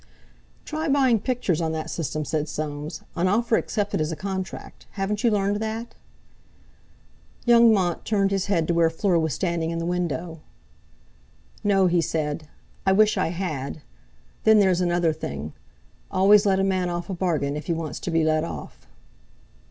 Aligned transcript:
"Try 0.65 0.89
buying 0.89 1.19
pictures 1.19 1.61
on 1.61 1.73
that 1.73 1.91
system," 1.91 2.25
said 2.25 2.49
Soames; 2.49 3.03
"an 3.15 3.27
offer 3.27 3.55
accepted 3.55 4.01
is 4.01 4.11
a 4.11 4.15
contract—haven't 4.15 5.23
you 5.23 5.29
learned 5.29 5.57
that?" 5.57 5.93
Young 7.45 7.71
Mont 7.71 8.03
turned 8.03 8.31
his 8.31 8.47
head 8.47 8.67
to 8.67 8.73
where 8.73 8.89
Fleur 8.89 9.19
was 9.19 9.35
standing 9.35 9.69
in 9.69 9.77
the 9.77 9.85
window. 9.85 10.41
"No," 11.63 11.85
he 11.85 12.01
said, 12.01 12.47
"I 12.83 12.93
wish 12.93 13.15
I 13.15 13.27
had. 13.27 13.83
Then 14.43 14.57
there's 14.57 14.81
another 14.81 15.13
thing. 15.13 15.53
Always 16.09 16.47
let 16.47 16.59
a 16.59 16.63
man 16.63 16.89
off 16.89 17.07
a 17.07 17.13
bargain 17.13 17.55
if 17.55 17.67
he 17.67 17.73
wants 17.73 17.99
to 17.99 18.09
be 18.09 18.23
let 18.23 18.43
off." 18.43 18.87